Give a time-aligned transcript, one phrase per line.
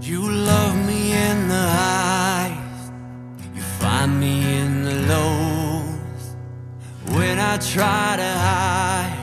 [0.00, 2.90] You love me in the highs,
[3.54, 6.36] you find me in the lows.
[7.16, 9.16] When I try to hide,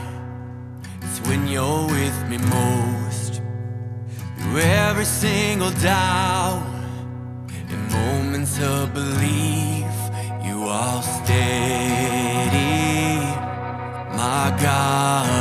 [1.02, 3.42] it's when you're with me most.
[4.38, 6.66] Through every single doubt,
[7.68, 9.92] in moments of belief,
[10.42, 11.36] you are steady,
[14.16, 15.35] my God.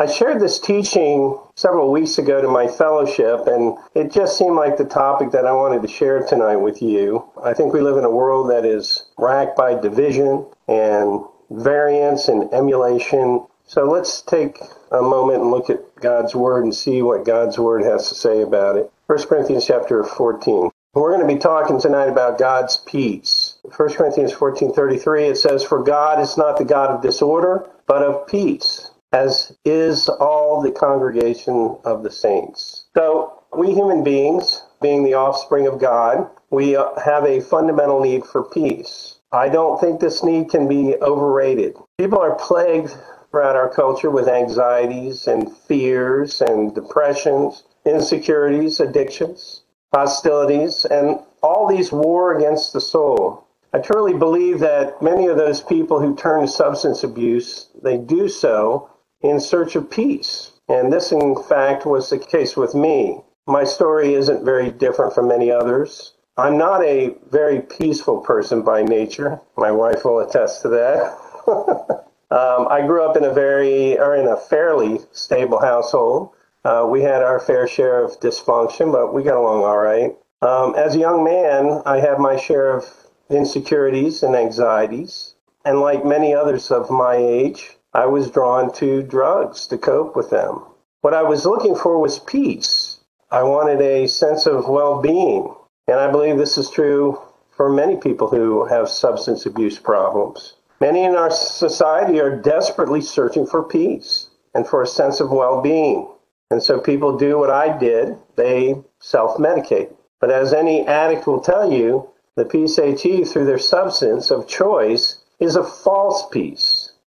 [0.00, 4.76] I shared this teaching several weeks ago to my fellowship, and it just seemed like
[4.76, 7.28] the topic that I wanted to share tonight with you.
[7.42, 12.48] I think we live in a world that is racked by division and variance and
[12.54, 13.44] emulation.
[13.66, 14.60] So let's take
[14.92, 18.40] a moment and look at God's Word and see what God's Word has to say
[18.40, 18.92] about it.
[19.08, 20.70] 1 Corinthians chapter 14.
[20.94, 23.58] We're going to be talking tonight about God's peace.
[23.76, 28.28] 1 Corinthians 14:33 it says for God is not the God of disorder, but of
[28.28, 32.84] peace as is all the congregation of the saints.
[32.96, 38.24] So, we human beings, being the offspring of God, we uh, have a fundamental need
[38.24, 39.18] for peace.
[39.32, 41.76] I don't think this need can be overrated.
[41.98, 42.94] People are plagued
[43.30, 51.92] throughout our culture with anxieties and fears and depressions, insecurities, addictions, hostilities, and all these
[51.92, 53.46] war against the soul.
[53.72, 58.28] I truly believe that many of those people who turn to substance abuse, they do
[58.28, 58.90] so
[59.22, 60.52] in search of peace.
[60.68, 63.20] And this, in fact, was the case with me.
[63.46, 66.14] My story isn't very different from many others.
[66.36, 69.40] I'm not a very peaceful person by nature.
[69.56, 71.18] My wife will attest to that.
[72.30, 76.30] um, I grew up in a very, or in a fairly stable household.
[76.64, 80.14] Uh, we had our fair share of dysfunction, but we got along all right.
[80.42, 82.84] Um, as a young man, I had my share of
[83.30, 85.34] insecurities and anxieties.
[85.64, 90.28] And like many others of my age, I was drawn to drugs to cope with
[90.28, 90.62] them.
[91.00, 93.00] What I was looking for was peace.
[93.30, 95.54] I wanted a sense of well being.
[95.86, 97.18] And I believe this is true
[97.50, 100.54] for many people who have substance abuse problems.
[100.80, 105.62] Many in our society are desperately searching for peace and for a sense of well
[105.62, 106.08] being.
[106.50, 109.94] And so people do what I did they self medicate.
[110.20, 114.46] But as any addict will tell you, the peace they achieve through their substance of
[114.46, 116.67] choice is a false peace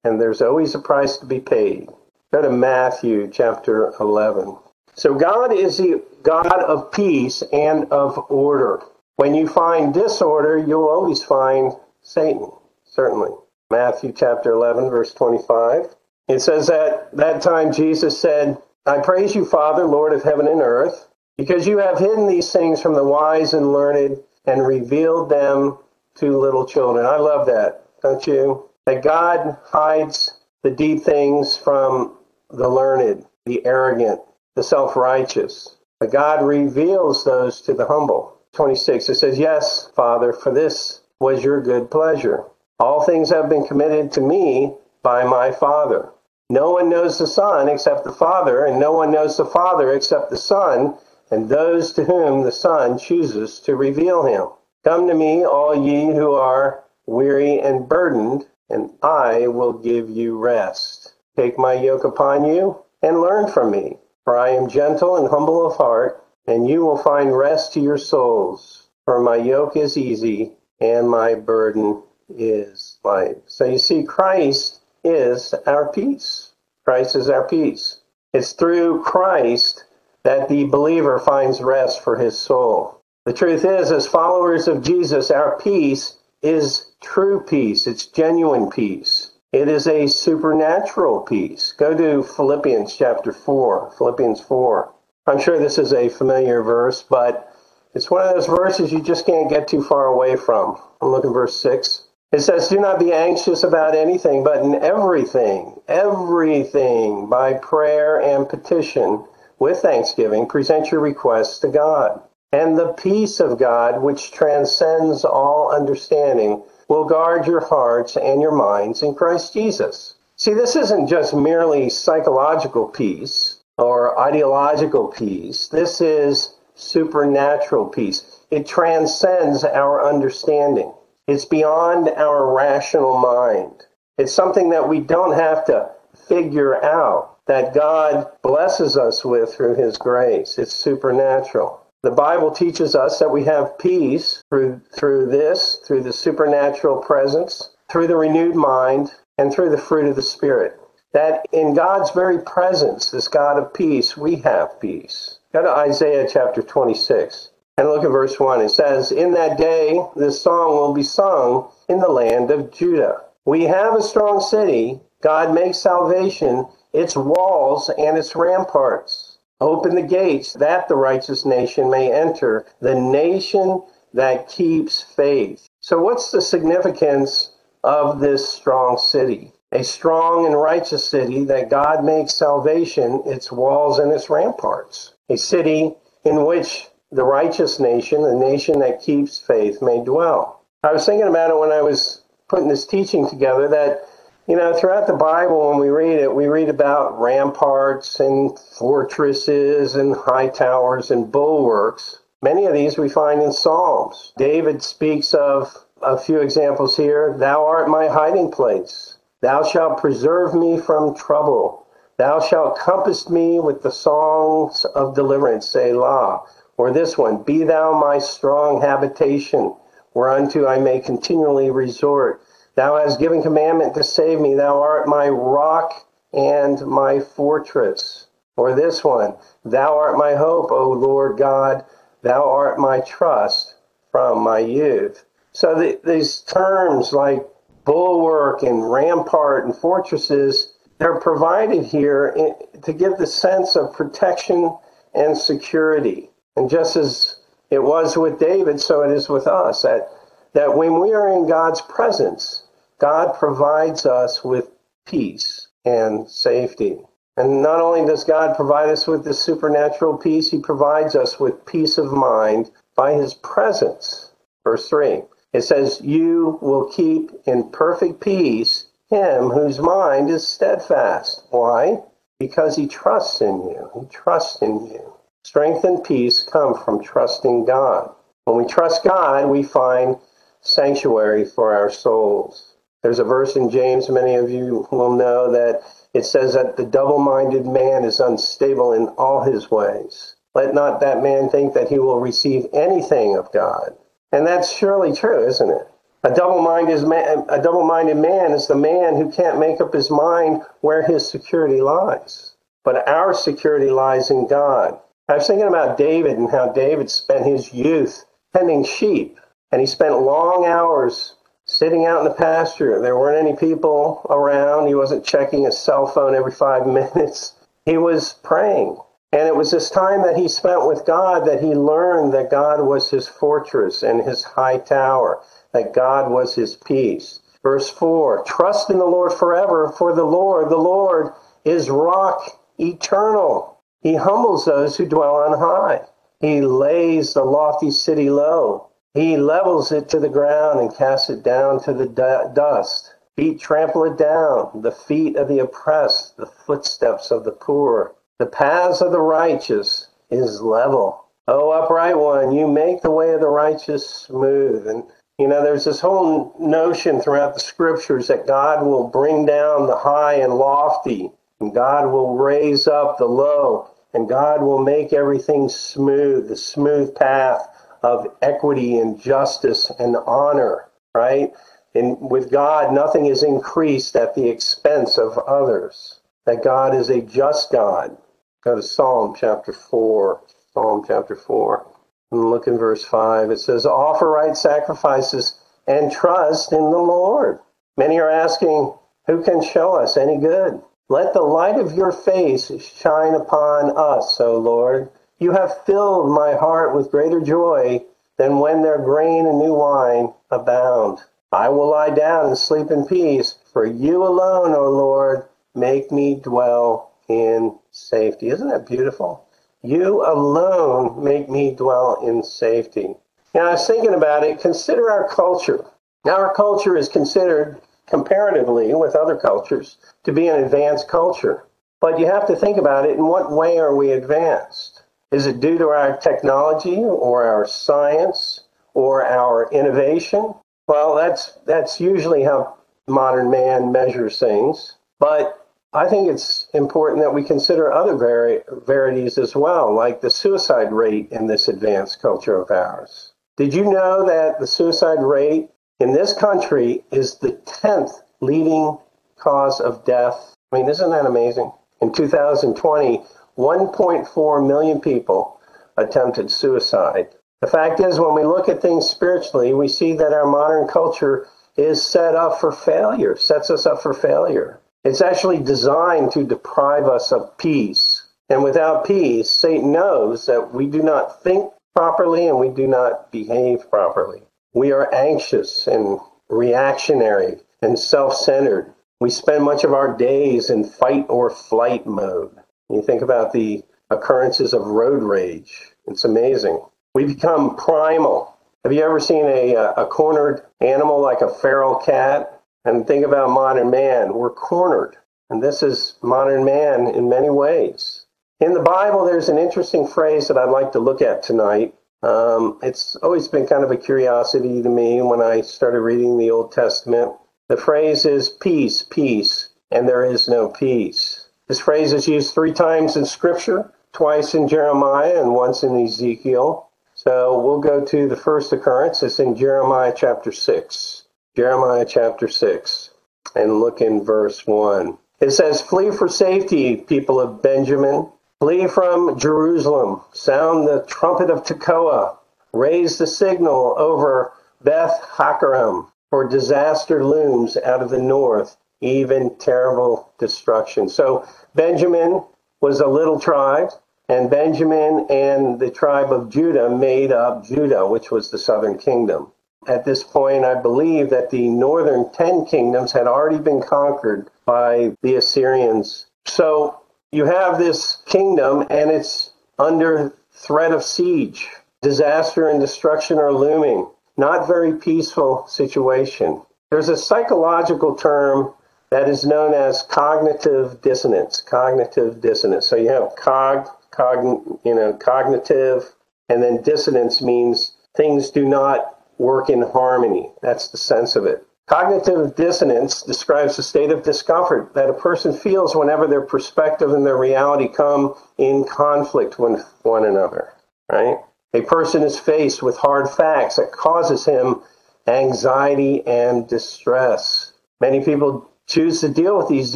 [0.04, 1.90] and there's always a price to be paid.
[2.32, 4.58] Go to Matthew chapter 11.
[4.96, 8.82] So, God is the God of peace and of order.
[9.16, 12.52] When you find disorder, you'll always find Satan,
[12.84, 13.32] certainly.
[13.72, 15.96] Matthew chapter 11, verse 25.
[16.28, 20.62] It says that that time Jesus said, I praise you, Father, Lord of heaven and
[20.62, 25.78] earth, because you have hidden these things from the wise and learned and revealed them
[26.16, 27.06] to little children.
[27.06, 28.70] I love that, don't you?
[28.86, 32.18] That God hides the deep things from
[32.50, 34.22] the learned, the arrogant,
[34.56, 35.78] the self righteous.
[36.00, 38.38] But God reveals those to the humble.
[38.54, 42.44] 26, it says, Yes, Father, for this was your good pleasure.
[42.80, 46.10] All things have been committed to me by my Father.
[46.50, 50.30] No one knows the Son except the Father, and no one knows the Father except
[50.30, 50.96] the Son,
[51.32, 54.48] and those to whom the Son chooses to reveal him.
[54.84, 60.38] Come to me, all ye who are weary and burdened, and I will give you
[60.38, 61.14] rest.
[61.36, 65.66] Take my yoke upon you and learn from me, for I am gentle and humble
[65.66, 68.90] of heart, and you will find rest to your souls.
[69.06, 73.38] For my yoke is easy and my burden is light.
[73.48, 76.54] So you see, Christ is our peace.
[76.86, 78.02] Christ is our peace.
[78.34, 79.86] It's through Christ
[80.24, 83.02] that the believer finds rest for his soul.
[83.26, 89.32] The truth is, as followers of Jesus, our peace is true peace, it's genuine peace.
[89.54, 91.72] It is a supernatural peace.
[91.72, 93.94] Go to Philippians chapter 4.
[93.98, 94.92] Philippians 4.
[95.28, 97.50] I'm sure this is a familiar verse, but
[97.94, 100.78] it's one of those verses you just can't get too far away from.
[101.02, 102.08] I'm looking verse 6.
[102.34, 108.50] It says, Do not be anxious about anything, but in everything, everything, by prayer and
[108.50, 109.24] petition,
[109.60, 112.22] with thanksgiving, present your requests to God.
[112.54, 118.52] And the peace of God, which transcends all understanding, will guard your hearts and your
[118.52, 120.14] minds in Christ Jesus.
[120.36, 125.68] See, this isn't just merely psychological peace or ideological peace.
[125.68, 128.42] This is supernatural peace.
[128.52, 130.94] It transcends our understanding.
[131.28, 133.88] It's beyond our rational mind.
[134.20, 135.90] It's something that we don't have to
[136.28, 140.60] figure out, that God blesses us with through His grace.
[140.60, 141.83] It's supernatural.
[142.04, 147.70] The Bible teaches us that we have peace through, through this, through the supernatural presence,
[147.90, 150.78] through the renewed mind, and through the fruit of the Spirit.
[151.14, 155.40] That in God's very presence, this God of peace, we have peace.
[155.54, 158.60] Go to Isaiah chapter 26 and look at verse 1.
[158.60, 163.22] It says, In that day this song will be sung in the land of Judah.
[163.46, 165.00] We have a strong city.
[165.22, 169.23] God makes salvation its walls and its ramparts.
[169.64, 173.82] Open the gates that the righteous nation may enter, the nation
[174.14, 175.70] that keeps faith.
[175.80, 179.54] So, what's the significance of this strong city?
[179.72, 185.14] A strong and righteous city that God makes salvation its walls and its ramparts.
[185.30, 185.96] A city
[186.26, 190.66] in which the righteous nation, the nation that keeps faith, may dwell.
[190.84, 194.02] I was thinking about it when I was putting this teaching together that
[194.48, 199.96] you know, throughout the Bible, when we read it, we read about ramparts and fortresses
[199.96, 202.20] and high towers and bulwarks.
[202.42, 204.34] Many of these we find in Psalms.
[204.38, 207.38] David speaks of a few examples here.
[207.38, 209.18] Thou art my hiding place.
[209.42, 211.88] Thou shalt preserve me from trouble.
[212.18, 216.42] Thou shalt compass me with the songs of deliverance, Selah.
[216.76, 219.74] Or this one, Be thou my strong habitation,
[220.14, 222.42] whereunto I may continually resort.
[222.76, 224.56] Thou hast given commandment to save me.
[224.56, 228.28] Thou art my rock and my fortress.
[228.56, 229.36] Or this one,
[229.66, 231.86] Thou art my hope, O Lord God.
[232.22, 233.76] Thou art my trust
[234.12, 235.26] from my youth.
[235.52, 237.46] So the, these terms like
[237.86, 244.76] bulwark and rampart and fortresses, they're provided here in, to give the sense of protection
[245.14, 246.30] and security.
[246.56, 247.38] And just as
[247.70, 249.82] it was with David, so it is with us.
[249.82, 250.10] That,
[250.54, 252.64] that when we are in God's presence,
[253.00, 254.70] God provides us with
[255.06, 257.00] peace and safety.
[257.38, 261.66] And not only does God provide us with this supernatural peace, He provides us with
[261.66, 264.32] peace of mind by His presence.
[264.64, 271.44] Verse 3 it says, You will keep in perfect peace him whose mind is steadfast.
[271.52, 272.02] Why?
[272.40, 273.90] Because he trusts in you.
[273.94, 275.14] He trusts in you.
[275.44, 278.12] Strength and peace come from trusting God.
[278.46, 280.18] When we trust God, we find
[280.64, 282.76] sanctuary for our souls.
[283.04, 285.82] There's a verse in James, many of you will know, that
[286.14, 290.36] it says that the double minded man is unstable in all his ways.
[290.56, 293.96] Let not that man think that he will receive anything of God.
[294.32, 295.88] And that's surely true, isn't it?
[296.24, 300.62] A double-minded man, a double-minded man is the man who can't make up his mind
[300.80, 302.54] where his security lies.
[302.86, 304.98] But our security lies in God.
[305.28, 308.24] I was thinking about David and how David spent his youth
[308.56, 309.38] tending sheep,
[309.74, 311.34] and he spent long hours
[311.66, 313.02] sitting out in the pasture.
[313.02, 314.86] There weren't any people around.
[314.86, 317.56] He wasn't checking his cell phone every five minutes.
[317.84, 319.00] He was praying.
[319.32, 322.86] And it was this time that he spent with God that he learned that God
[322.86, 325.42] was his fortress and his high tower,
[325.74, 327.40] that God was his peace.
[327.64, 331.34] Verse 4 Trust in the Lord forever, for the Lord, the Lord,
[331.66, 333.80] is rock eternal.
[334.04, 336.02] He humbles those who dwell on high.
[336.42, 338.92] He lays the lofty city low.
[339.16, 343.14] He levels it to the ground and casts it down to the dust.
[343.36, 348.16] Feet trample it down, the feet of the oppressed, the footsteps of the poor.
[348.40, 351.26] The paths of the righteous is level.
[351.48, 354.88] O upright one, you make the way of the righteous smooth.
[354.88, 355.04] And,
[355.38, 359.96] you know, there's this whole notion throughout the scriptures that God will bring down the
[359.96, 365.70] high and lofty, and God will raise up the low, and God will make everything
[365.70, 367.68] smooth, the smooth path
[368.04, 371.52] of equity and justice and honor, right?
[371.96, 376.20] And with God, nothing is increased at the expense of others.
[376.46, 378.18] That God is a just God.
[378.64, 380.42] Go to Psalm chapter 4.
[380.74, 381.88] Psalm chapter 4.
[382.32, 383.52] And look in verse 5.
[383.52, 387.60] It says, Offer right sacrifices and trust in the Lord.
[387.96, 388.94] Many are asking,
[389.28, 390.82] Who can show us any good?
[391.10, 395.10] Let the light of your face shine upon us, O Lord.
[395.44, 398.06] You have filled my heart with greater joy
[398.38, 401.20] than when their grain and new wine abound.
[401.52, 405.44] I will lie down and sleep in peace, for you alone, O Lord,
[405.76, 408.52] make me dwell in safety.
[408.52, 409.46] Isn't that beautiful?
[409.82, 413.14] You alone make me dwell in safety.
[413.54, 414.62] Now, I was thinking about it.
[414.62, 415.84] Consider our culture.
[416.24, 421.66] Now, our culture is considered, comparatively with other cultures, to be an advanced culture.
[422.00, 424.93] But you have to think about it in what way are we advanced?
[425.34, 428.62] Is it due to our technology or our science
[428.94, 430.54] or our innovation?
[430.88, 434.96] Well, that's that's usually how modern man measures things.
[435.20, 440.94] But I think it's important that we consider other verities as well, like the suicide
[440.94, 443.34] rate in this advanced culture of ours.
[443.58, 449.00] Did you know that the suicide rate in this country is the 10th leading
[449.38, 450.56] cause of death?
[450.72, 451.72] I mean, isn't that amazing?
[452.02, 453.24] In 2020,
[453.58, 455.60] 1.4 million people
[455.98, 457.30] attempted suicide.
[457.62, 461.48] The fact is, when we look at things spiritually, we see that our modern culture
[461.78, 464.80] is set up for failure, sets us up for failure.
[465.04, 468.28] It's actually designed to deprive us of peace.
[468.50, 473.32] And without peace, Satan knows that we do not think properly and we do not
[473.32, 474.44] behave properly.
[474.74, 476.20] We are anxious and
[476.50, 478.94] reactionary and self centered.
[479.20, 482.63] We spend much of our days in fight or flight mode.
[482.90, 486.80] You think about the occurrences of road rage, it's amazing.
[487.16, 488.58] We become primal.
[488.84, 492.62] Have you ever seen a, a cornered animal like a feral cat?
[492.86, 494.34] And think about modern man.
[494.34, 495.16] We're cornered.
[495.50, 498.26] And this is modern man in many ways.
[498.60, 501.94] In the Bible, there's an interesting phrase that I'd like to look at tonight.
[502.24, 506.52] Um, it's always been kind of a curiosity to me when I started reading the
[506.52, 507.34] Old Testament.
[507.70, 511.43] The phrase is peace, peace, and there is no peace.
[511.68, 516.90] This phrase is used three times in Scripture, twice in Jeremiah and once in Ezekiel.
[517.16, 519.24] So we'll go to the first occurrence.
[519.24, 521.24] It's in Jeremiah chapter 6.
[521.56, 523.12] Jeremiah chapter 6.
[523.56, 525.18] And look in verse 1.
[525.40, 528.30] It says, Flee for safety, people of Benjamin.
[528.60, 530.22] Flee from Jerusalem.
[530.34, 532.38] Sound the trumpet of Tekoa.
[532.74, 534.52] Raise the signal over
[534.84, 541.10] Beth Hakkerem, for disaster looms out of the north, even terrible destruction.
[541.10, 542.44] So Benjamin
[542.82, 543.90] was a little tribe.
[544.30, 549.52] And Benjamin and the tribe of Judah made up Judah, which was the southern kingdom.
[549.86, 555.12] At this point, I believe that the northern 10 kingdoms had already been conquered by
[555.22, 556.26] the Assyrians.
[556.46, 557.02] So
[557.34, 561.68] you have this kingdom, and it's under threat of siege.
[562.02, 564.08] Disaster and destruction are looming.
[564.38, 566.62] Not very peaceful situation.
[566.92, 568.74] There's a psychological term
[569.14, 571.62] that is known as cognitive dissonance.
[571.62, 572.88] Cognitive dissonance.
[572.88, 576.16] So you have cog cogn- you know, cognitive,
[576.50, 580.52] and then dissonance means things do not work in harmony.
[580.64, 581.64] That's the sense of it.
[581.88, 587.24] Cognitive dissonance describes the state of discomfort that a person feels whenever their perspective and
[587.24, 590.74] their reality come in conflict with one another,
[591.12, 591.38] right?
[591.76, 594.82] A person is faced with hard facts that causes him
[595.28, 597.74] anxiety and distress.
[598.02, 599.96] Many people choose to deal with these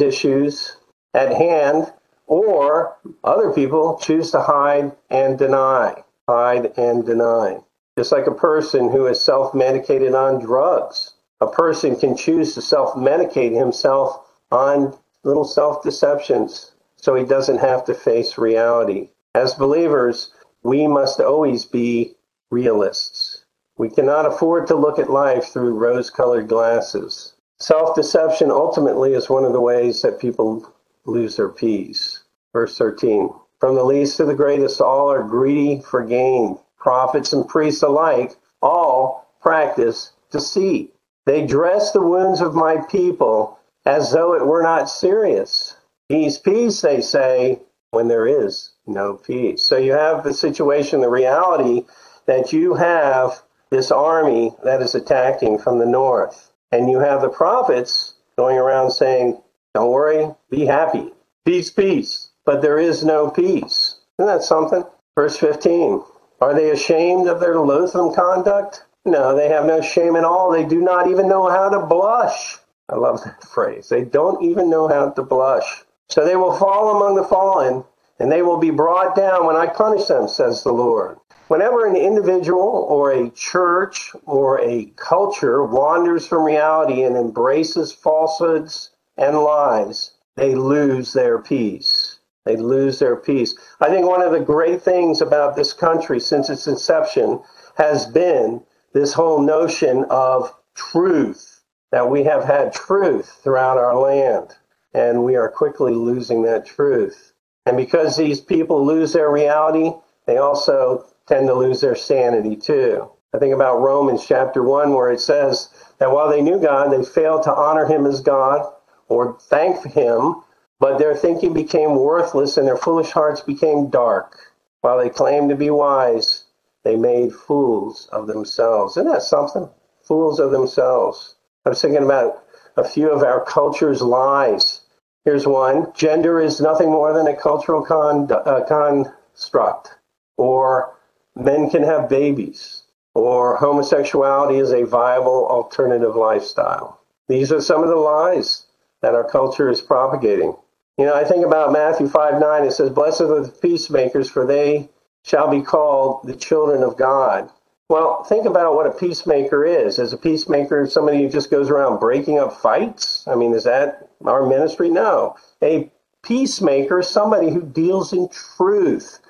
[0.00, 0.76] issues
[1.14, 1.92] at hand
[2.26, 7.58] or other people choose to hide and deny, hide and deny.
[7.98, 12.62] Just like a person who is self medicated on drugs, a person can choose to
[12.62, 19.10] self medicate himself on little self deceptions so he doesn't have to face reality.
[19.34, 22.14] As believers, we must always be
[22.50, 23.44] realists.
[23.76, 27.34] We cannot afford to look at life through rose colored glasses.
[27.60, 30.64] Self deception ultimately is one of the ways that people
[31.06, 32.22] lose their peace.
[32.52, 36.60] Verse 13 From the least to the greatest, all are greedy for gain.
[36.78, 40.94] Prophets and priests alike, all practice deceit.
[41.26, 45.76] They dress the wounds of my people as though it were not serious.
[46.08, 47.60] Peace, peace, they say,
[47.90, 49.64] when there is no peace.
[49.64, 51.86] So you have the situation, the reality
[52.26, 56.47] that you have this army that is attacking from the north.
[56.72, 59.40] And you have the prophets going around saying,
[59.74, 61.12] Don't worry, be happy.
[61.44, 62.28] Peace, peace.
[62.44, 63.96] But there is no peace.
[64.18, 64.84] Isn't that something?
[65.16, 66.02] Verse 15.
[66.40, 68.84] Are they ashamed of their loathsome conduct?
[69.04, 70.50] No, they have no shame at all.
[70.50, 72.58] They do not even know how to blush.
[72.88, 73.88] I love that phrase.
[73.88, 75.84] They don't even know how to blush.
[76.08, 77.84] So they will fall among the fallen,
[78.18, 81.18] and they will be brought down when I punish them, says the Lord.
[81.48, 88.90] Whenever an individual or a church or a culture wanders from reality and embraces falsehoods
[89.16, 92.18] and lies, they lose their peace.
[92.44, 93.56] They lose their peace.
[93.80, 97.40] I think one of the great things about this country since its inception
[97.78, 98.62] has been
[98.92, 101.62] this whole notion of truth,
[101.92, 104.54] that we have had truth throughout our land,
[104.92, 107.32] and we are quickly losing that truth.
[107.64, 109.92] And because these people lose their reality,
[110.26, 113.10] they also tend to lose their sanity too.
[113.34, 115.68] I think about Romans chapter 1, where it says
[115.98, 118.72] that while they knew God, they failed to honor him as God
[119.08, 120.36] or thank him,
[120.80, 124.38] but their thinking became worthless and their foolish hearts became dark.
[124.80, 126.44] While they claimed to be wise,
[126.84, 128.96] they made fools of themselves.
[128.96, 129.68] Isn't that something?
[130.02, 131.34] Fools of themselves.
[131.66, 132.44] I was thinking about
[132.76, 134.82] a few of our culture's lies.
[135.24, 139.90] Here's one gender is nothing more than a cultural con- uh, construct,
[140.38, 140.97] or
[141.38, 142.82] men can have babies,
[143.14, 147.00] or homosexuality is a viable alternative lifestyle.
[147.28, 148.66] These are some of the lies
[149.02, 150.56] that our culture is propagating.
[150.98, 154.44] You know, I think about Matthew 5 9, it says, Blessed are the peacemakers, for
[154.44, 154.88] they
[155.24, 157.50] shall be called the children of God.
[157.88, 159.98] Well, think about what a peacemaker is.
[159.98, 163.26] Is a peacemaker somebody who just goes around breaking up fights?
[163.26, 164.90] I mean, is that our ministry?
[164.90, 165.36] No.
[165.62, 165.90] A
[166.22, 169.20] peacemaker is somebody who deals in truth,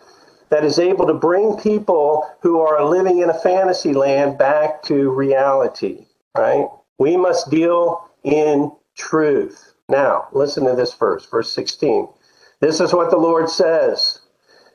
[0.50, 5.10] that is able to bring people who are living in a fantasy land back to
[5.10, 6.66] reality, right?
[6.98, 9.74] We must deal in truth.
[9.88, 12.08] Now, listen to this verse, verse 16.
[12.60, 14.20] This is what the Lord says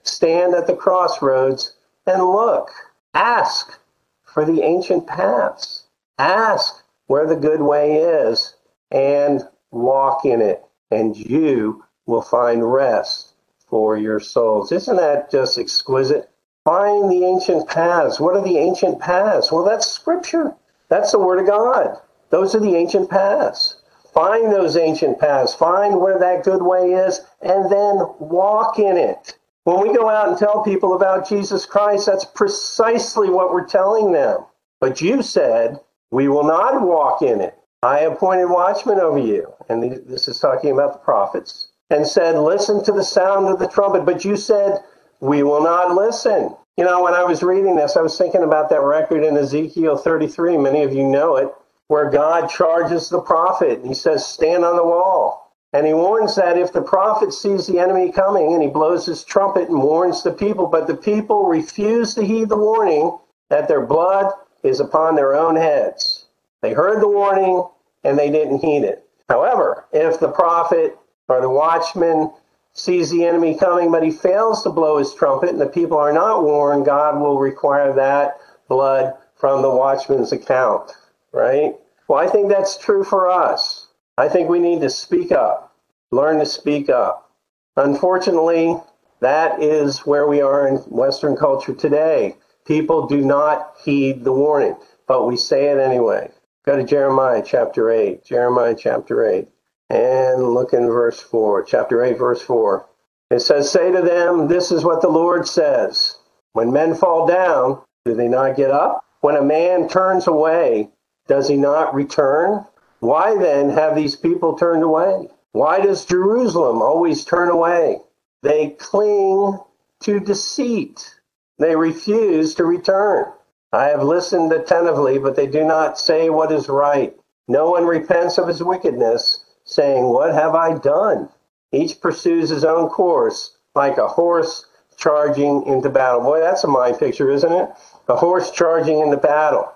[0.03, 1.75] Stand at the crossroads
[2.05, 2.69] and look.
[3.13, 3.79] Ask
[4.23, 5.83] for the ancient paths.
[6.17, 8.55] Ask where the good way is
[8.91, 13.32] and walk in it, and you will find rest
[13.73, 14.71] for your souls.
[14.71, 16.29] Isn't that just exquisite?
[16.63, 18.19] Find the ancient paths.
[18.19, 19.51] What are the ancient paths?
[19.51, 20.53] Well, that's scripture.
[20.89, 21.99] That's the word of God.
[22.29, 23.77] Those are the ancient paths.
[24.13, 25.55] Find those ancient paths.
[25.55, 29.39] Find where that good way is and then walk in it.
[29.63, 34.11] When we go out and tell people about Jesus Christ, that's precisely what we're telling
[34.11, 34.45] them.
[34.79, 35.79] But you said,
[36.11, 37.57] we will not walk in it.
[37.81, 39.51] I appointed watchmen over you.
[39.67, 41.69] And this is talking about the prophets.
[41.89, 44.05] And said, listen to the sound of the trumpet.
[44.05, 44.79] But you said,
[45.19, 46.55] we will not listen.
[46.77, 49.97] You know, when I was reading this, I was thinking about that record in Ezekiel
[49.97, 50.57] 33.
[50.57, 51.53] Many of you know it,
[51.87, 53.81] where God charges the prophet.
[53.85, 55.53] He says, stand on the wall.
[55.73, 59.23] And he warns that if the prophet sees the enemy coming and he blows his
[59.23, 63.17] trumpet and warns the people, but the people refuse to heed the warning
[63.49, 64.31] that their blood
[64.63, 66.25] is upon their own heads.
[66.61, 67.67] They heard the warning
[68.03, 69.07] and they didn't heed it.
[69.29, 72.31] However, if the prophet or the watchman
[72.73, 76.13] sees the enemy coming, but he fails to blow his trumpet and the people are
[76.13, 78.37] not warned, God will require that
[78.67, 80.91] blood from the watchman's account,
[81.31, 81.75] right?
[82.07, 83.87] Well, I think that's true for us.
[84.17, 85.75] I think we need to speak up,
[86.11, 87.31] learn to speak up.
[87.77, 88.75] Unfortunately,
[89.21, 92.35] that is where we are in Western culture today.
[92.65, 94.75] People do not heed the warning,
[95.07, 96.31] but we say it anyway.
[96.65, 98.23] Go to Jeremiah chapter 8.
[98.23, 99.47] Jeremiah chapter 8.
[99.89, 101.63] And look in verse 4.
[101.63, 102.87] Chapter 8, verse 4.
[103.31, 106.15] It says, Say to them, This is what the Lord says.
[106.53, 109.03] When men fall down, do they not get up?
[109.19, 110.89] When a man turns away,
[111.27, 112.65] does he not return?
[113.01, 115.27] Why then have these people turned away?
[115.51, 117.99] Why does Jerusalem always turn away?
[118.41, 119.59] They cling
[120.03, 121.13] to deceit.
[121.59, 123.25] They refuse to return.
[123.73, 127.13] I have listened attentively, but they do not say what is right.
[127.49, 129.42] No one repents of his wickedness,
[129.73, 131.29] saying, What have I done?
[131.71, 134.65] Each pursues his own course, like a horse
[134.97, 136.21] charging into battle.
[136.21, 137.69] Boy, that's a mind picture, isn't it?
[138.07, 139.73] A horse charging into battle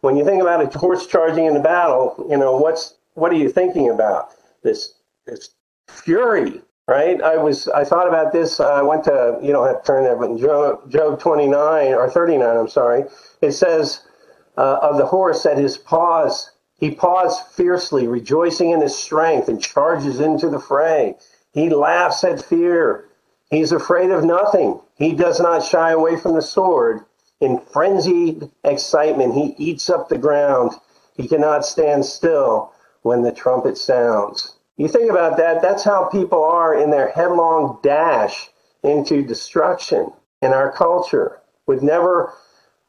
[0.00, 3.50] when you think about a horse charging into battle, you know what's what are you
[3.50, 4.30] thinking about?
[4.62, 4.94] This
[5.26, 5.50] this
[5.88, 7.20] fury, right?
[7.20, 8.60] I was I thought about this.
[8.60, 12.56] I went to you don't have to turn there, but Job, Job 29 or 39,
[12.56, 13.04] I'm sorry.
[13.40, 14.02] It says
[14.56, 19.60] uh, of the horse that his paws he paws fiercely, rejoicing in his strength, and
[19.60, 21.16] charges into the fray.
[21.52, 23.08] He laughs at fear.
[23.50, 24.80] He's afraid of nothing.
[24.94, 27.04] He does not shy away from the sword.
[27.40, 30.72] In frenzied excitement, he eats up the ground.
[31.16, 34.54] He cannot stand still when the trumpet sounds.
[34.76, 38.50] You think about that, that's how people are in their headlong dash
[38.84, 42.32] into destruction in our culture, with never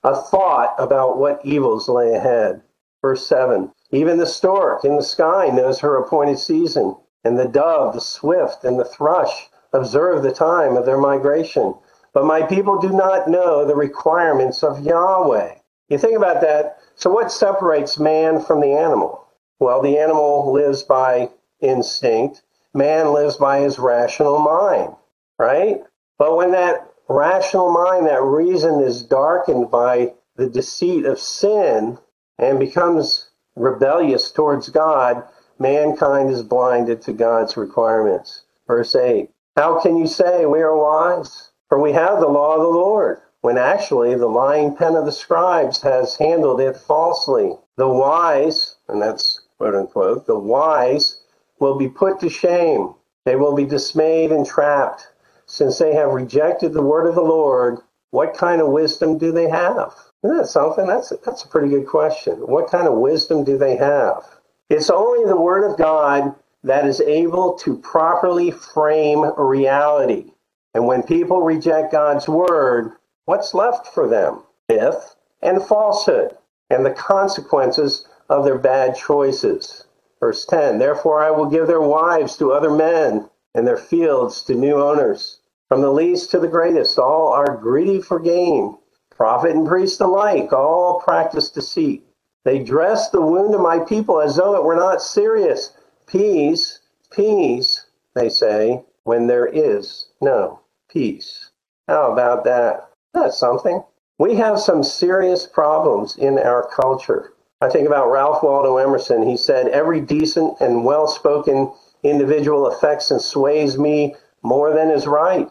[0.03, 2.61] a thought about what evils lay ahead.
[3.01, 7.93] Verse 7 Even the stork in the sky knows her appointed season, and the dove,
[7.93, 11.73] the swift, and the thrush observe the time of their migration.
[12.13, 15.55] But my people do not know the requirements of Yahweh.
[15.89, 16.77] You think about that.
[16.95, 19.25] So, what separates man from the animal?
[19.59, 24.95] Well, the animal lives by instinct, man lives by his rational mind,
[25.37, 25.81] right?
[26.17, 31.97] But when that rational mind, that reason is darkened by the deceit of sin
[32.37, 33.28] and becomes
[33.59, 35.23] rebellious towards God,
[35.59, 38.43] mankind is blinded to God's requirements.
[38.67, 41.51] Verse 8 How can you say we are wise?
[41.69, 45.11] For we have the law of the Lord, when actually the lying pen of the
[45.11, 47.57] scribes has handled it falsely.
[47.77, 51.21] The wise, and that's quote unquote, the wise
[51.59, 52.95] will be put to shame.
[53.25, 55.09] They will be dismayed and trapped.
[55.45, 57.79] Since they have rejected the word of the Lord,
[58.11, 59.93] what kind of wisdom do they have?
[60.23, 60.87] Isn't that something?
[60.87, 62.35] That's that's a pretty good question.
[62.35, 64.23] What kind of wisdom do they have?
[64.69, 70.33] It's only the word of God that is able to properly frame reality.
[70.73, 72.91] And when people reject God's word,
[73.25, 74.43] what's left for them?
[74.67, 76.37] Myth and falsehood
[76.69, 79.85] and the consequences of their bad choices.
[80.19, 84.53] Verse 10 Therefore I will give their wives to other men, and their fields to
[84.53, 85.39] new owners.
[85.69, 88.77] From the least to the greatest, all are greedy for gain.
[89.19, 92.05] Prophet and priest alike, all practice deceit.
[92.45, 95.73] They dress the wound of my people as though it were not serious.
[96.07, 96.79] Peace,
[97.11, 101.49] peace, they say, when there is no peace.
[101.89, 102.91] How about that?
[103.13, 103.83] That's something.
[104.17, 107.33] We have some serious problems in our culture.
[107.59, 109.27] I think about Ralph Waldo Emerson.
[109.27, 115.07] He said, Every decent and well spoken individual affects and sways me more than is
[115.07, 115.49] right.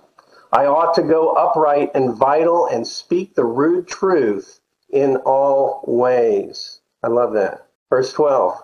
[0.52, 6.80] I ought to go upright and vital and speak the rude truth in all ways.
[7.02, 7.66] I love that.
[7.90, 8.54] Verse 12.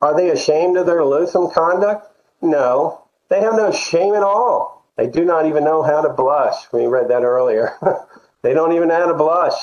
[0.00, 2.08] Are they ashamed of their loathsome conduct?
[2.42, 3.02] No.
[3.28, 4.84] They have no shame at all.
[4.96, 6.72] They do not even know how to blush.
[6.72, 7.74] We read that earlier.
[8.42, 9.54] they don't even know how to blush.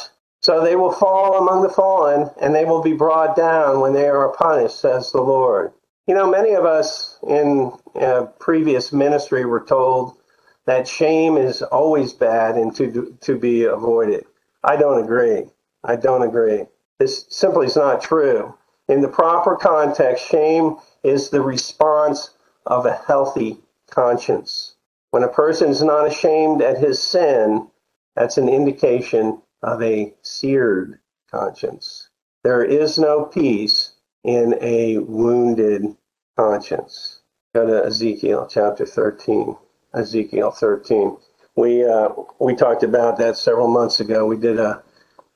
[0.41, 4.07] So they will fall among the fallen, and they will be brought down when they
[4.07, 5.73] are punished, says the Lord.
[6.07, 10.17] You know, many of us in uh, previous ministry were told
[10.65, 14.25] that shame is always bad and to, to be avoided.
[14.63, 15.45] I don't agree.
[15.83, 16.65] I don't agree.
[16.99, 18.55] This simply is not true.
[18.87, 22.31] In the proper context, shame is the response
[22.65, 24.75] of a healthy conscience.
[25.11, 27.67] When a person is not ashamed at his sin,
[28.15, 30.99] that's an indication of a seared
[31.29, 32.09] conscience.
[32.43, 35.95] There is no peace in a wounded
[36.37, 37.21] conscience.
[37.53, 39.55] Go to Ezekiel chapter 13.
[39.95, 41.17] Ezekiel 13.
[41.55, 44.25] We uh, we talked about that several months ago.
[44.25, 44.83] We did a,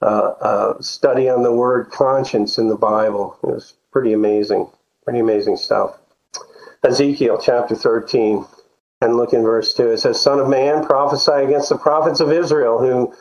[0.02, 3.38] a, a study on the word conscience in the Bible.
[3.44, 4.70] It was pretty amazing,
[5.06, 5.98] pretty amazing stuff.
[6.84, 8.46] Ezekiel chapter 13,
[9.02, 9.92] and look in verse 2.
[9.92, 13.14] It says, Son of man, prophesy against the prophets of Israel who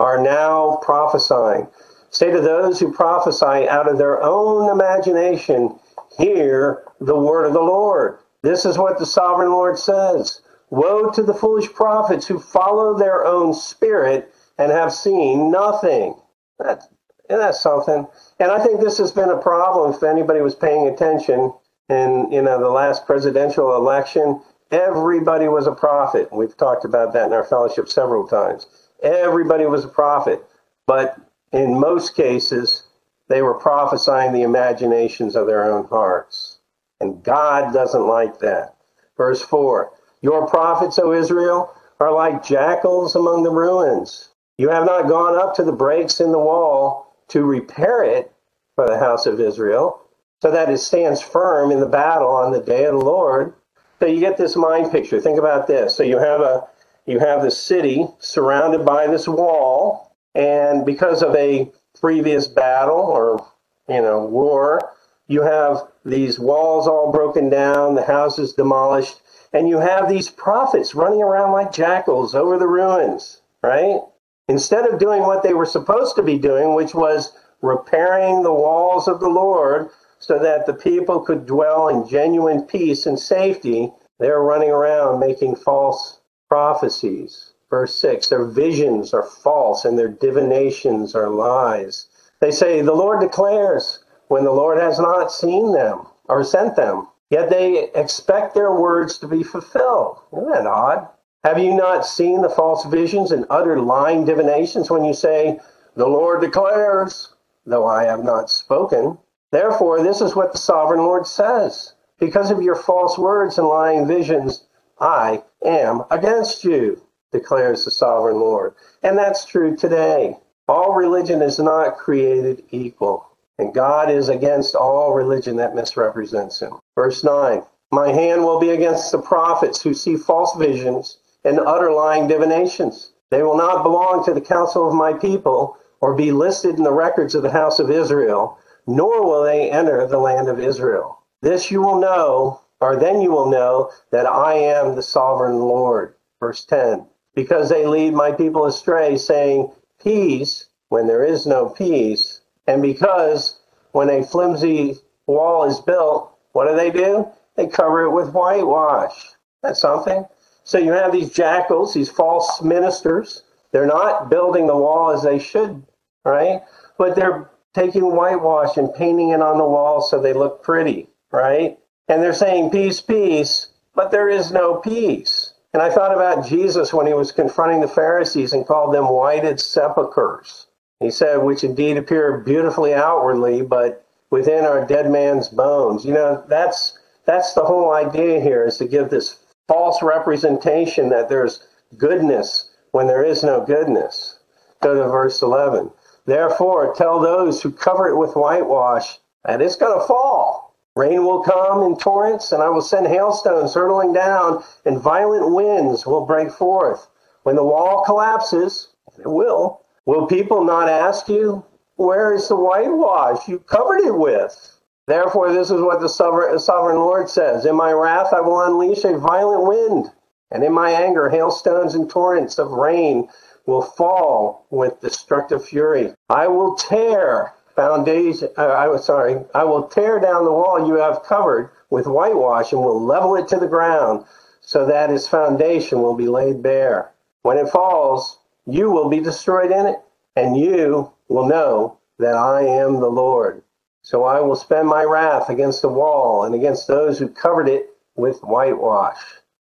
[0.00, 1.68] are now prophesying.
[2.10, 5.78] Say to those who prophesy out of their own imagination,
[6.18, 8.18] Hear the word of the Lord.
[8.42, 10.40] This is what the sovereign Lord says.
[10.74, 16.14] Woe to the foolish prophets who follow their own spirit and have seen nothing.
[16.58, 16.88] That's,
[17.28, 18.06] that's something.
[18.40, 21.52] And I think this has been a problem if anybody was paying attention
[21.88, 24.40] in you know the last presidential election.
[24.70, 26.28] Everybody was a prophet.
[26.32, 28.66] We've talked about that in our fellowship several times.
[29.02, 30.42] Everybody was a prophet.
[30.86, 31.16] But
[31.52, 32.84] in most cases,
[33.28, 36.58] they were prophesying the imaginations of their own hearts.
[37.00, 38.74] And God doesn't like that.
[39.16, 39.92] Verse 4
[40.24, 44.30] Your prophets, O Israel, are like jackals among the ruins.
[44.56, 48.32] You have not gone up to the breaks in the wall to repair it
[48.74, 50.00] for the house of Israel,
[50.40, 53.52] so that it stands firm in the battle on the day of the Lord.
[54.00, 55.20] So you get this mind picture.
[55.20, 55.94] Think about this.
[55.94, 56.68] So you have a
[57.04, 63.46] you have the city surrounded by this wall, and because of a previous battle or
[63.90, 64.80] you know war,
[65.26, 69.20] you have these walls all broken down, the houses demolished,
[69.52, 74.00] and you have these prophets running around like jackals over the ruins, right?
[74.48, 77.32] Instead of doing what they were supposed to be doing, which was
[77.62, 83.06] repairing the walls of the Lord so that the people could dwell in genuine peace
[83.06, 87.52] and safety, they're running around making false prophecies.
[87.70, 92.06] Verse 6 Their visions are false and their divinations are lies.
[92.40, 97.08] They say, The Lord declares, when the Lord has not seen them or sent them.
[97.30, 100.20] Yet they expect their words to be fulfilled.
[100.32, 101.08] Isn't that odd?
[101.42, 105.60] Have you not seen the false visions and utter lying divinations when you say,
[105.94, 107.34] The Lord declares,
[107.66, 109.18] though I have not spoken?
[109.50, 111.94] Therefore, this is what the sovereign Lord says.
[112.18, 114.64] Because of your false words and lying visions,
[114.98, 117.02] I am against you
[117.34, 118.74] declares the sovereign Lord.
[119.02, 120.38] And that's true today.
[120.68, 126.74] All religion is not created equal, and God is against all religion that misrepresents him.
[126.94, 127.62] Verse 9
[127.92, 133.12] My hand will be against the prophets who see false visions and utter lying divinations.
[133.30, 136.92] They will not belong to the council of my people or be listed in the
[136.92, 141.20] records of the house of Israel, nor will they enter the land of Israel.
[141.42, 146.14] This you will know, or then you will know that I am the sovereign Lord.
[146.40, 152.40] Verse 10 because they lead my people astray, saying, Peace, when there is no peace.
[152.66, 153.58] And because
[153.92, 154.96] when a flimsy
[155.26, 157.28] wall is built, what do they do?
[157.56, 159.30] They cover it with whitewash.
[159.62, 160.24] That's something.
[160.64, 163.42] So you have these jackals, these false ministers.
[163.72, 165.84] They're not building the wall as they should,
[166.24, 166.62] right?
[166.96, 171.78] But they're taking whitewash and painting it on the wall so they look pretty, right?
[172.08, 175.54] And they're saying peace, peace, but there is no peace.
[175.72, 179.60] And I thought about Jesus when he was confronting the Pharisees and called them whited
[179.60, 180.68] sepulchres.
[181.00, 186.04] He said, which indeed appear beautifully outwardly, but within are dead man's bones.
[186.04, 191.28] You know, that's that's the whole idea here is to give this false representation that
[191.28, 194.38] there's goodness when there is no goodness.
[194.82, 195.90] Go to verse 11.
[196.26, 200.74] Therefore, tell those who cover it with whitewash that it's going to fall.
[200.96, 206.06] Rain will come in torrents, and I will send hailstones hurtling down, and violent winds
[206.06, 207.08] will break forth.
[207.42, 211.64] When the wall collapses, it will, will people not ask you,
[211.96, 214.74] Where is the whitewash you covered it with?
[215.06, 219.18] Therefore, this is what the sovereign Lord says In my wrath, I will unleash a
[219.18, 220.12] violent wind,
[220.50, 223.28] and in my anger, hailstones and torrents of rain
[223.66, 226.14] will fall with destructive fury.
[226.28, 228.48] I will tear foundation.
[228.56, 229.36] Uh, I was sorry.
[229.54, 233.48] I will tear down the wall you have covered with whitewash and will level it
[233.48, 234.24] to the ground,
[234.60, 237.10] so that its foundation will be laid bare.
[237.42, 239.98] When it falls, you will be destroyed in it,
[240.36, 243.62] and you will know that I am the Lord.
[244.02, 247.90] So I will spend my wrath against the wall and against those who covered it
[248.16, 249.18] with whitewash.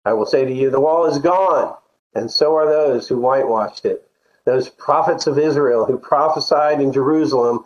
[0.04, 1.74] I will say to you, the wall is gone,
[2.14, 4.08] and so are those who whitewashed it.
[4.46, 7.64] Those prophets of Israel who prophesied in Jerusalem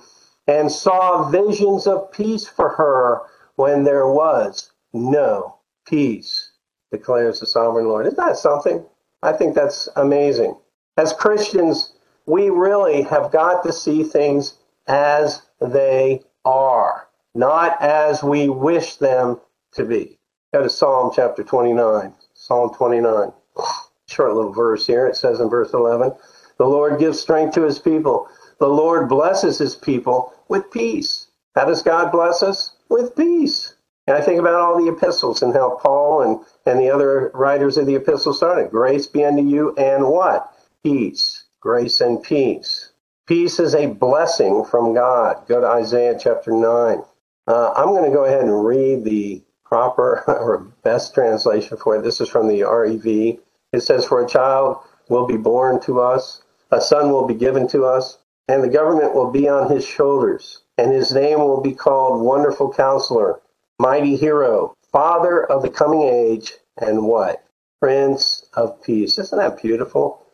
[0.49, 3.23] and saw visions of peace for her
[3.57, 6.53] when there was no peace,
[6.93, 8.07] declares the sovereign Lord.
[8.07, 8.85] Isn't that something?
[9.23, 10.57] I think that's amazing.
[11.01, 11.95] As Christians,
[12.27, 19.41] we really have got to see things as they are, not as we wish them
[19.73, 20.19] to be.
[20.53, 22.13] Go to Psalm chapter 29.
[22.35, 23.33] Psalm 29.
[24.11, 25.07] Short little verse here.
[25.07, 26.13] It says in verse 11
[26.59, 28.29] The Lord gives strength to his people.
[28.59, 31.29] The Lord blesses his people with peace.
[31.55, 32.73] How does God bless us?
[32.91, 33.73] With peace.
[34.07, 37.79] And I think about all the epistles and how Paul and, and the other writers
[37.79, 38.71] of the epistles started.
[38.71, 40.55] Grace be unto you and what?
[40.83, 41.45] Peace.
[41.61, 42.93] Grace and peace.
[43.27, 45.47] Peace is a blessing from God.
[45.47, 47.03] Go to Isaiah chapter 9.
[47.47, 52.03] Uh, I'm going to go ahead and read the proper or best translation for it.
[52.03, 53.39] This is from the REV.
[53.75, 54.79] It says, For a child
[55.11, 58.17] will be born to us, a son will be given to us,
[58.49, 62.73] and the government will be on his shoulders, and his name will be called Wonderful
[62.73, 63.39] Counselor,
[63.79, 67.45] Mighty Hero, Father of the Coming Age, and what?
[67.81, 69.19] Prince of Peace.
[69.19, 70.25] Isn't that beautiful?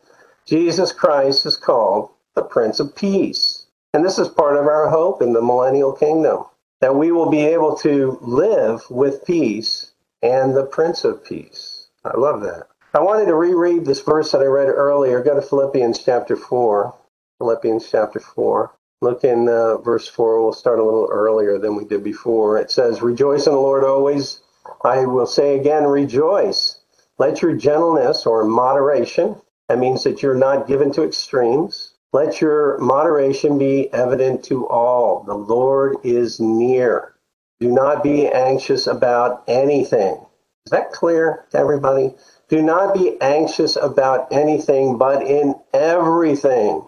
[0.47, 3.67] Jesus Christ is called the Prince of Peace.
[3.93, 6.45] And this is part of our hope in the millennial kingdom
[6.81, 9.91] that we will be able to live with peace
[10.23, 11.89] and the Prince of Peace.
[12.05, 12.69] I love that.
[12.95, 15.21] I wanted to reread this verse that I read earlier.
[15.21, 16.95] Go to Philippians chapter 4.
[17.39, 18.73] Philippians chapter 4.
[19.03, 20.43] Look in uh, verse 4.
[20.43, 22.57] We'll start a little earlier than we did before.
[22.57, 24.41] It says, Rejoice in the Lord always.
[24.85, 26.79] I will say again, rejoice.
[27.19, 29.37] Let your gentleness or moderation,
[29.69, 35.25] that means that you're not given to extremes, let your moderation be evident to all.
[35.25, 37.15] The Lord is near.
[37.59, 40.25] Do not be anxious about anything.
[40.67, 42.15] Is that clear to everybody?
[42.49, 46.87] Do not be anxious about anything, but in everything,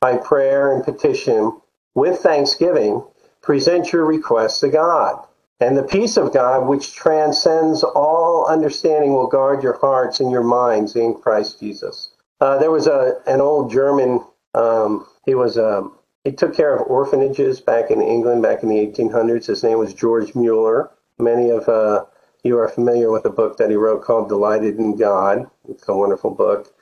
[0.00, 1.58] by prayer and petition,
[1.94, 3.04] with thanksgiving,
[3.42, 5.26] present your requests to God.
[5.60, 10.42] And the peace of God, which transcends all understanding, will guard your hearts and your
[10.42, 12.10] minds in Christ Jesus.
[12.40, 14.20] Uh, there was a, an old German
[14.54, 18.86] um, he was um, he took care of orphanages back in England back in the
[18.86, 19.46] 1800s.
[19.46, 20.90] His name was George Mueller.
[21.18, 22.04] Many of uh,
[22.42, 25.48] you are familiar with a book that he wrote called Delighted in God.
[25.68, 26.72] It's a wonderful book.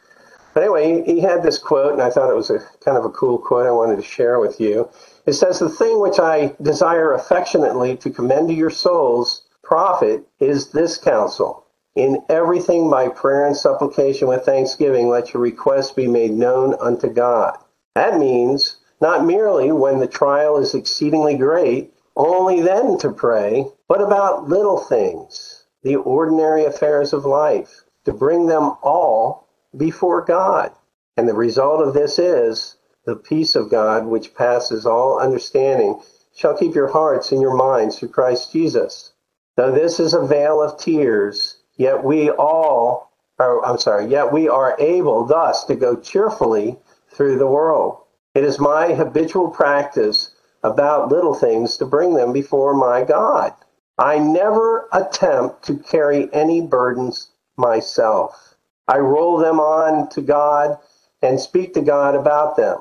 [0.55, 3.05] But anyway, he, he had this quote, and I thought it was a kind of
[3.05, 4.89] a cool quote I wanted to share with you.
[5.27, 10.71] It says, The thing which I desire affectionately to commend to your souls, prophet, is
[10.71, 11.65] this counsel
[11.99, 17.09] in everything by prayer and supplication with thanksgiving, let your requests be made known unto
[17.09, 17.59] God.
[17.97, 24.01] That means not merely when the trial is exceedingly great, only then to pray, but
[24.01, 29.48] about little things, the ordinary affairs of life, to bring them all
[29.79, 30.73] before God.
[31.17, 36.01] And the result of this is the peace of God, which passes all understanding,
[36.35, 39.13] shall keep your hearts and your minds through Christ Jesus.
[39.57, 44.49] Though this is a vale of tears, Yet we all, or I'm sorry, yet we
[44.49, 46.77] are able thus to go cheerfully
[47.09, 47.99] through the world.
[48.35, 50.33] It is my habitual practice
[50.65, 53.55] about little things to bring them before my God.
[53.97, 58.57] I never attempt to carry any burdens myself.
[58.89, 60.79] I roll them on to God
[61.23, 62.79] and speak to God about them.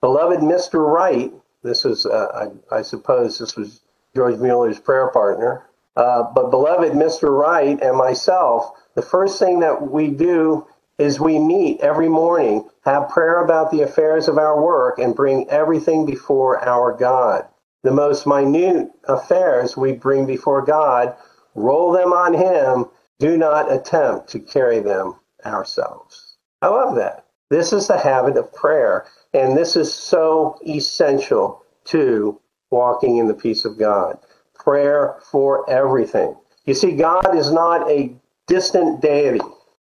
[0.00, 0.86] Beloved Mr.
[0.86, 1.32] Wright,
[1.64, 3.80] this is, uh, I, I suppose this was
[4.16, 7.36] George Mueller's prayer partner, uh, but beloved Mr.
[7.36, 10.66] Wright and myself, the first thing that we do
[10.98, 15.50] is we meet every morning, have prayer about the affairs of our work, and bring
[15.50, 17.46] everything before our God.
[17.84, 21.16] The most minute affairs we bring before God,
[21.56, 22.86] roll them on Him,
[23.18, 26.36] do not attempt to carry them ourselves.
[26.62, 27.24] I love that.
[27.50, 32.38] This is the habit of prayer, and this is so essential to
[32.70, 34.18] walking in the peace of God.
[34.54, 36.36] Prayer for everything.
[36.66, 38.14] You see, God is not a
[38.46, 39.40] distant deity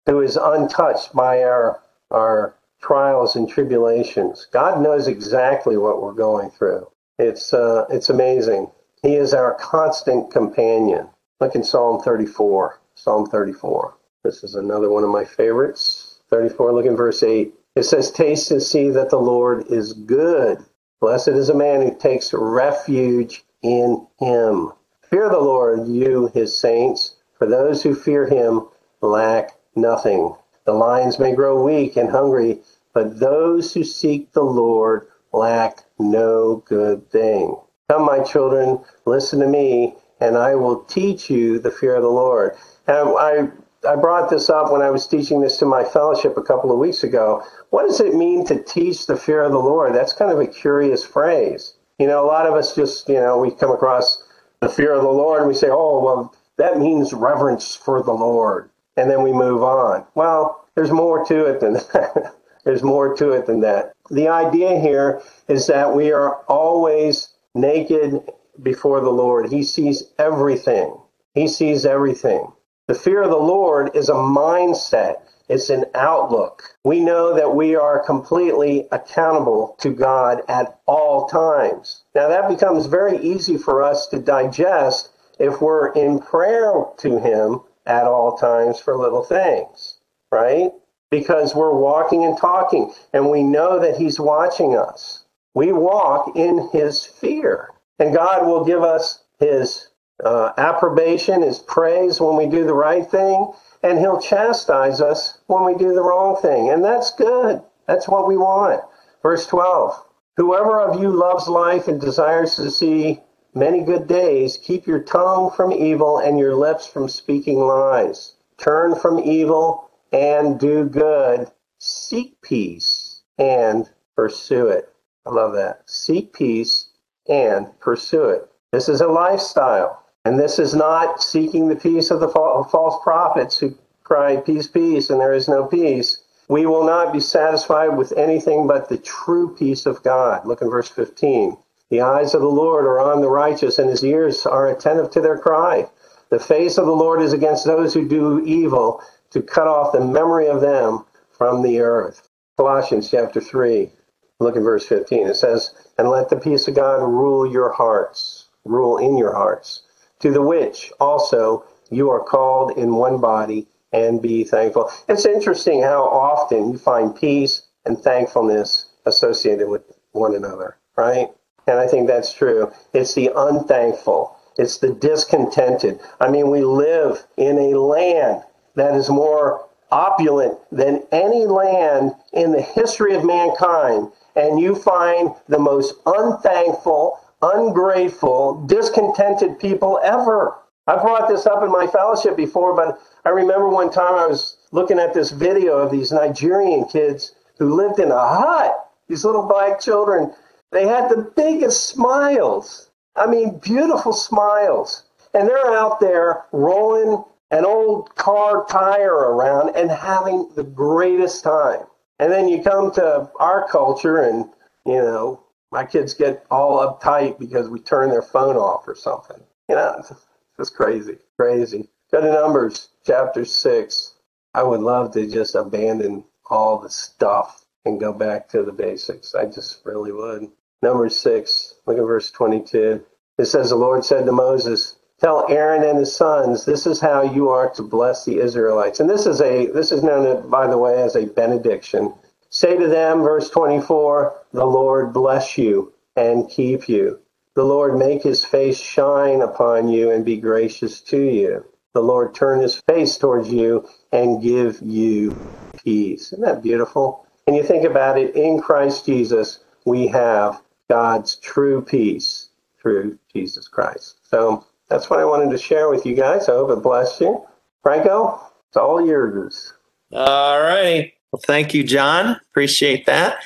[0.06, 4.48] who is untouched by our, our trials and tribulations.
[4.52, 6.88] God knows exactly what we're going through.
[7.18, 8.70] It's, uh, it's amazing.
[9.02, 11.08] He is our constant companion.
[11.40, 12.80] Look in Psalm 34.
[12.94, 13.94] Psalm 34.
[14.24, 16.20] This is another one of my favorites.
[16.30, 17.52] 34, look in verse 8.
[17.74, 20.58] It says, Taste and see that the Lord is good.
[21.00, 24.72] Blessed is a man who takes refuge in him.
[25.10, 28.68] Fear the Lord, you, his saints, for those who fear him
[29.00, 30.36] lack nothing.
[30.66, 32.60] The lions may grow weak and hungry,
[32.94, 37.56] but those who seek the Lord lack no good thing.
[37.90, 42.08] Come, my children, listen to me, and I will teach you the fear of the
[42.08, 42.54] Lord.
[42.86, 43.48] And I,
[43.88, 46.78] I brought this up when I was teaching this to my fellowship a couple of
[46.78, 47.42] weeks ago.
[47.70, 49.94] What does it mean to teach the fear of the Lord?
[49.94, 51.74] That's kind of a curious phrase.
[51.98, 54.22] You know, a lot of us just, you know, we come across
[54.60, 58.12] the fear of the Lord and we say, oh, well, that means reverence for the
[58.12, 58.70] Lord.
[58.96, 60.04] And then we move on.
[60.14, 62.34] Well, there's more to it than that.
[62.64, 63.94] there's more to it than that.
[64.10, 68.22] The idea here is that we are always naked
[68.62, 69.50] before the Lord.
[69.50, 70.96] He sees everything.
[71.34, 72.52] He sees everything.
[72.92, 76.76] The fear of the Lord is a mindset, it's an outlook.
[76.84, 82.02] We know that we are completely accountable to God at all times.
[82.14, 87.62] Now, that becomes very easy for us to digest if we're in prayer to Him
[87.86, 89.96] at all times for little things,
[90.30, 90.70] right?
[91.10, 95.24] Because we're walking and talking and we know that He's watching us.
[95.54, 99.88] We walk in His fear, and God will give us His
[100.24, 105.64] uh, approbation, is praise when we do the right thing, and he'll chastise us when
[105.64, 106.70] we do the wrong thing.
[106.70, 107.62] And that's good.
[107.86, 108.82] That's what we want.
[109.22, 110.04] Verse 12
[110.36, 113.20] Whoever of you loves life and desires to see
[113.54, 118.34] many good days, keep your tongue from evil and your lips from speaking lies.
[118.56, 121.50] Turn from evil and do good.
[121.78, 124.92] Seek peace and pursue it.
[125.26, 125.82] I love that.
[125.88, 126.86] Seek peace
[127.28, 128.50] and pursue it.
[128.72, 130.01] This is a lifestyle.
[130.24, 135.10] And this is not seeking the peace of the false prophets who cry, Peace, peace,
[135.10, 136.18] and there is no peace.
[136.48, 140.46] We will not be satisfied with anything but the true peace of God.
[140.46, 141.56] Look in verse 15.
[141.90, 145.20] The eyes of the Lord are on the righteous, and his ears are attentive to
[145.20, 145.88] their cry.
[146.30, 150.00] The face of the Lord is against those who do evil, to cut off the
[150.00, 152.28] memory of them from the earth.
[152.56, 153.90] Colossians chapter 3,
[154.38, 155.26] look at verse 15.
[155.26, 159.82] It says, And let the peace of God rule your hearts, rule in your hearts
[160.22, 164.90] to the which also you are called in one body and be thankful.
[165.08, 169.82] It's interesting how often you find peace and thankfulness associated with
[170.12, 171.28] one another, right?
[171.66, 172.72] And I think that's true.
[172.92, 176.00] It's the unthankful, it's the discontented.
[176.20, 178.42] I mean, we live in a land
[178.74, 184.10] that is more opulent than any land in the history of mankind.
[184.34, 190.56] And you find the most unthankful, ungrateful, discontented people ever.
[190.86, 194.56] I brought this up in my fellowship before, but I remember one time I was
[194.72, 198.88] looking at this video of these Nigerian kids who lived in a hut.
[199.08, 200.32] These little black children,
[200.70, 202.90] they had the biggest smiles.
[203.16, 205.04] I mean, beautiful smiles.
[205.34, 211.80] And they're out there rolling an old car tire around and having the greatest time.
[212.18, 214.46] And then you come to our culture and,
[214.86, 215.41] you know,
[215.72, 219.40] my kids get all uptight because we turn their phone off or something.
[219.68, 220.12] You know, it's
[220.58, 221.88] just crazy, crazy.
[222.12, 224.14] Go to Numbers chapter 6.
[224.54, 229.34] I would love to just abandon all the stuff and go back to the basics.
[229.34, 230.50] I just really would.
[230.82, 233.02] Numbers 6, look at verse 22.
[233.38, 237.22] It says, The Lord said to Moses, Tell Aaron and his sons, this is how
[237.22, 239.00] you are to bless the Israelites.
[239.00, 242.12] And this is a this is known, by the way, as a benediction.
[242.50, 247.18] Say to them, verse 24, the Lord bless you and keep you.
[247.54, 251.64] The Lord make his face shine upon you and be gracious to you.
[251.94, 255.36] The Lord turn his face towards you and give you
[255.84, 256.32] peace.
[256.32, 257.26] Isn't that beautiful?
[257.46, 262.48] And you think about it, in Christ Jesus, we have God's true peace
[262.80, 264.16] through Jesus Christ.
[264.22, 266.48] So that's what I wanted to share with you guys.
[266.48, 267.44] I hope it blessed you.
[267.82, 269.74] Franco, it's all yours.
[270.12, 271.12] All right.
[271.30, 272.38] Well, thank you, John.
[272.50, 273.42] Appreciate that.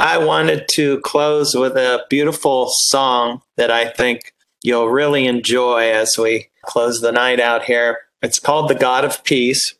[0.00, 4.32] I wanted to close with a beautiful song that I think
[4.62, 7.98] you'll really enjoy as we close the night out here.
[8.22, 9.74] It's called The God of Peace.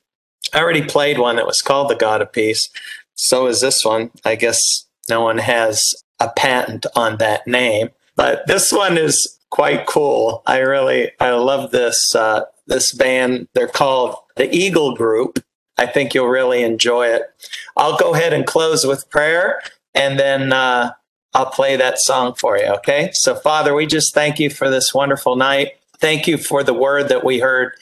[0.52, 2.68] I already played one that was called The God of Peace.
[3.14, 4.10] So is this one.
[4.24, 9.86] I guess no one has a patent on that name, but this one is quite
[9.86, 10.42] cool.
[10.46, 13.46] I really, I love this, uh, this band.
[13.54, 15.38] They're called the Eagle Group.
[15.76, 17.22] I think you'll really enjoy it.
[17.76, 19.62] I'll go ahead and close with prayer
[19.94, 20.92] and then uh,
[21.34, 22.66] I'll play that song for you.
[22.66, 23.10] Okay.
[23.12, 25.72] So, Father, we just thank you for this wonderful night.
[26.00, 27.72] Thank you for the word that we heard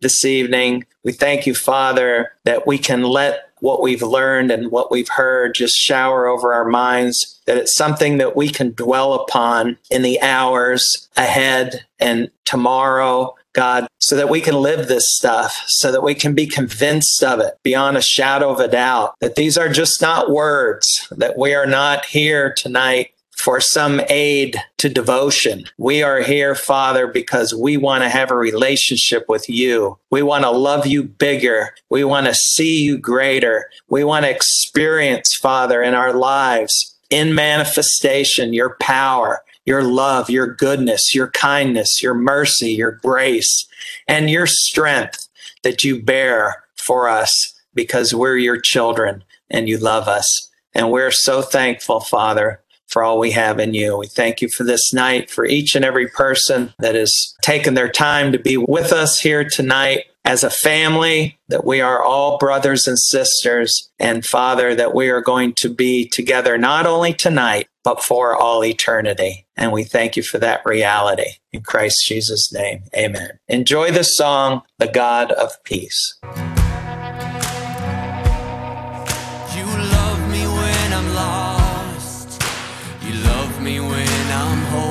[0.00, 0.86] this evening.
[1.04, 5.54] We thank you, Father, that we can let what we've learned and what we've heard
[5.54, 10.20] just shower over our minds, that it's something that we can dwell upon in the
[10.20, 16.14] hours ahead and tomorrow God, so that we can live this stuff, so that we
[16.14, 20.00] can be convinced of it beyond a shadow of a doubt, that these are just
[20.00, 25.64] not words, that we are not here tonight for some aid to devotion.
[25.78, 29.98] We are here, Father, because we want to have a relationship with you.
[30.10, 31.74] We want to love you bigger.
[31.90, 33.66] We want to see you greater.
[33.88, 40.46] We want to experience, Father, in our lives, in manifestation, your power, your love, your
[40.46, 43.66] goodness, your kindness, your mercy, your grace,
[44.08, 45.28] and your strength
[45.62, 50.50] that you bear for us because we're your children and you love us.
[50.74, 53.96] And we're so thankful, Father, for all we have in you.
[53.96, 57.90] We thank you for this night, for each and every person that has taken their
[57.90, 62.88] time to be with us here tonight as a family, that we are all brothers
[62.88, 68.02] and sisters, and Father, that we are going to be together not only tonight, but
[68.02, 69.46] for all eternity.
[69.56, 71.34] And we thank you for that reality.
[71.52, 73.38] In Christ Jesus' name, amen.
[73.46, 76.18] Enjoy the song, The God of Peace.
[76.24, 76.32] You
[79.94, 82.42] love me when I'm lost.
[83.04, 84.85] You love me when I'm.